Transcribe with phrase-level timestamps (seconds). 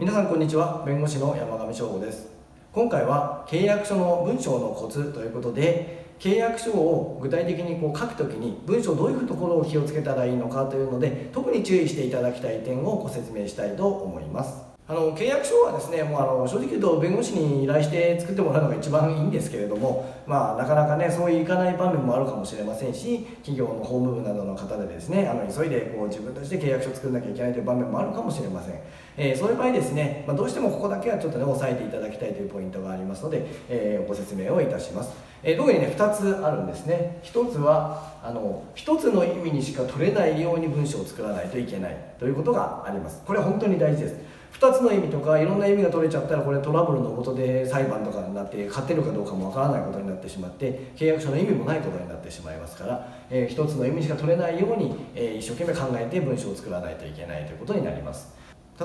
[0.00, 0.82] 皆さんこんにちは。
[0.86, 2.26] 弁護士の山上翔吾です。
[2.72, 14.69] 今回は契約書の文章のコツということで契約書を具体的にこう書くときに文章どういうところを気をつけたらいいのかというので特に注意していただきたい点をご説明したいと思います。
[14.90, 28.80] あの契約書はですねもうあの正直言うと弁護士に依頼して作ってもらうのが一番いいんですけれども、まあ、なかなかねそういかない場面もあるかもしれませんし企業の法務部などの方でですねあの急いでこう自分たちで契約書を作らなきゃいけないという場面もあるかもしれません、
[29.16, 35.12] えー、そういう場合ですね、まあ、どうしてもここだけはちょっとね押さえていただきたいというポイントがありますので、えー、ご説明をいたします、
[35.44, 37.20] えー、特にね2つあるんですね。
[37.22, 43.22] 1つはあの1つの意味にしか取れないように文章を作らないといけないということがあります。
[43.24, 44.39] これは本当に大事です。
[44.52, 58.38] 2つの意味とかいろんな意味が取れちゃったらこれトラブルのことで裁判とかになって勝てるかどうかもわからないことになってしまって契約書の意味もないことになってしまいますから、えー、1つの意味しか取れないように、えー、一生懸命考えて文章を作らないといけないということになります。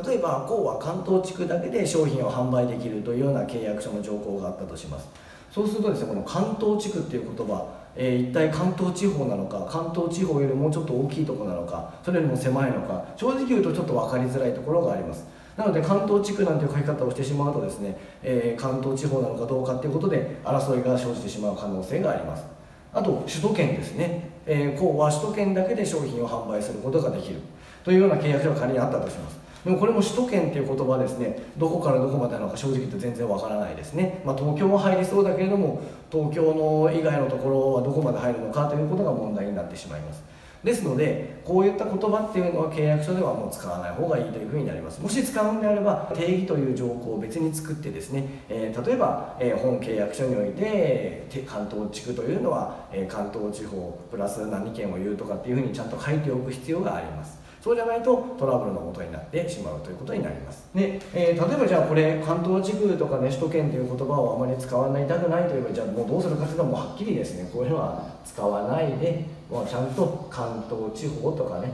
[0.08, 5.08] 例えばこうは関東地区だけで商品を販売できるというような契約書の条項があったとします。
[5.50, 15.26] そうするとですねこの関東地区っていう言葉えー、一体関東地方なのか関東地方よりもうちょっと大きいとこなのかそれよりも狭いのか正直言うとちょっと分かりづらいところがあります。
[15.58, 22.46] なので関東地区なんていう書き方をしてしまうとですね、えー、関東地方なのかどうかっていうことで争いが生じてしまう可能性があります。
[22.94, 27.40] あと首都圏ですね、えー、こうは首都圏だけで商品を販売することができる。
[27.84, 29.46] というような契約書が仮にあったとします。
[29.64, 31.40] でもこれも首都圏っていう言葉はですね。
[31.58, 40.24] どこからどこまでなのか正直言って全然わからないですね、まあ、東京は入りそうだけれども東京の以外のところはどこまで入るのかということが問題になってしまいます。
[40.66, 45.00] ですのでこういった言葉っていうのは契約書ではもう使わない方がいいというふうになります。
[45.00, 57.45] もし使うんであれば定義という条項を別に作ってですね、えー、例えば、えー、本契約書において関東地区というのは、えー、関東地方プラス何県を言うとかっていうふうにちゃんと書いておく必要があります。
[57.66, 60.70] そうじゃないとトラブルのもとになってしまうということになります。
[60.76, 67.50] で、えー、例えばじゃあこれ関東地区とかね首都圏という言葉をあまり使わないたくないといえばじゃあもうどうするかというともうはっきりですね。
[67.52, 71.72] こういうのは使わないで、まあ、ちゃんと関東地方とかね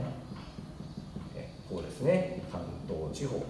[1.68, 2.42] こうですね。
[2.50, 3.44] 関東地方。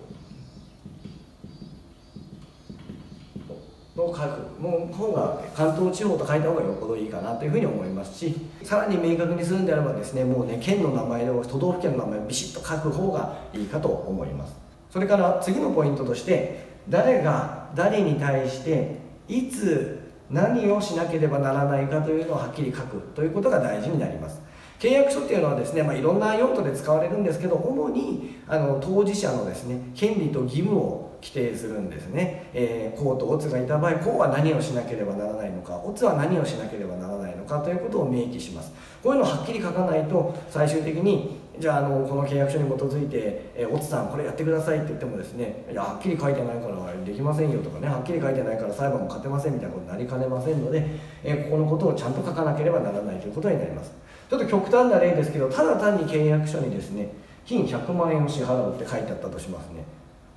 [4.07, 4.61] の書く。
[4.61, 14.55] もう方が関東地方と書いた方がよっぽどいいかなというふうに思いますしさらに明確にするんであればですねもうね県の名前を都道府県の名前をビシッと書く方がいいかと思います。
[14.91, 18.97] それから次のポイントとして誰が誰に対して
[19.29, 24.41] いつ何をしなければならないかというのをはっきり書くということが大事になります。
[24.83, 38.73] 契約書っていうのはですね、まあ、いろんな用途で使われるんですけど主にあの当事者のですね権利と義務を規定するんですね、えー、公とオツがいた場合公は何をしなければならないのかオツは何をしなければならないのかということを明記します。
[39.05, 50.85] こういうのをはっきり書かないと最終的にじゃああのこの契約書に基づいて、えー、オツさんこれやってくださいって言ってもですねいやはっきり書いてないからできませんよとかねはっきり書いてないから裁判も勝てませんみたいなことになりかねませんので、
[51.23, 54.02] えー、ここのことをちゃんと書かなければならないということになります。
[54.33, 57.13] ちょっと極端な例ですけどただ単に契約書にですね
[57.45, 59.85] 金100万円を支払うって書いてあったとしますね。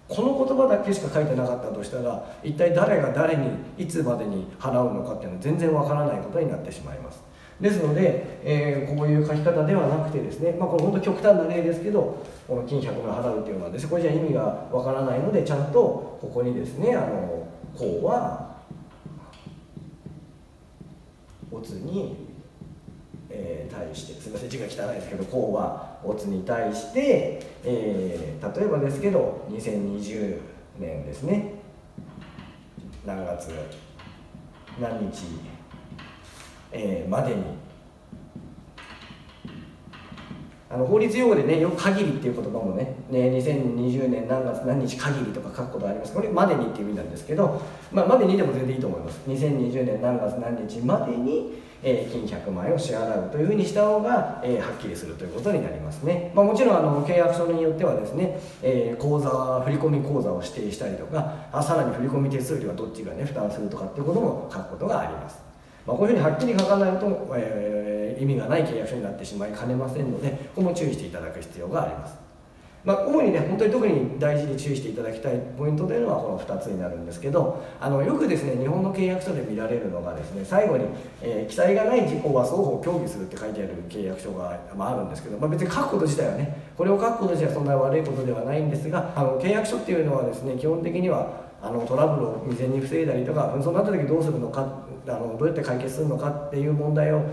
[0.09, 7.23] この言葉だけしか書いてなかったとしたら一体誰が誰にいつまでに払うのかっていうのは全然わからないことになってしまいます。
[7.61, 18.57] ですので、えー、こういう書き方ではなくてですね、まあ、これ本当極端な例ですけどこの金100万払うっていうのはですねこれじゃ意味がわからないのでちゃんとここにですねあのこうは
[21.49, 22.34] おつに、
[23.75, 30.39] 対してすみません字が汚いですけどこうはオツに対して、えー、例えばですけど2020
[30.79, 31.55] 年ですね。
[33.05, 33.49] 何月
[34.79, 35.25] 何日、
[36.71, 37.43] えー、までに。
[40.67, 46.13] あの法律用語でねよく限りっていう言葉もねね2020年何月何日限りとか書くことあります。
[46.13, 47.61] これまでにっていう意味なんですけど、
[47.91, 49.21] まあ、までにでも全然いいと思います。
[49.27, 65.39] 2020年何月何日までにえ金100万円を支払うというふうにした方が、えはっきりするということになりますね、まあ、もちろんあの契約書によってはですね、え口座振込口座を指定したりとかあさらに振込手数料はどっちがね負担するとかっていうことも書くことがあります、
[65.85, 72.24] まあ、こういうふうにはっきり書かないと、えー、意味がない契約書になってしまいかねませんのでここも注意していただく必要があります。
[72.85, 80.85] まあ、主にね本当に特に大事に注意していただきたいポイントというのはこの2つになるんですけどあのよくですね日本の契約書で見られるのがですね最後に、
[81.21, 97.23] えー、記載がない事項は双方協議するって書いてある契約書が、まあ、あるんですけど、まあ、別に書くこと自体はねこれを書くこと自体はそんな悪いことではないんですがあの契約書っていうのはですね基本的にはあのトラブルを未然に防いだりとか紛争になった時どうするのかあのどうやって解決するのかっていう問題を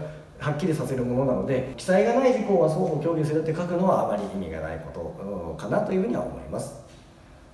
[0.42, 6.74] はっきりさせるものなので記載がない事項は双方協議するって書くのはあまり意味がないことかなというふうには思います。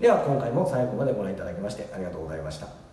[0.00, 2.87] では今回も最後までご覧いただきましてありがとうございました。